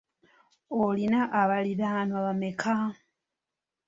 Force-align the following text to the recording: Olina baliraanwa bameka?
Olina 0.83 1.19
baliraanwa 1.49 2.19
bameka? 2.25 2.75